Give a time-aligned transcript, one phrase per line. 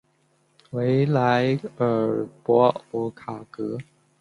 [0.71, 2.71] 维莱尔博
[3.13, 3.77] 卡格。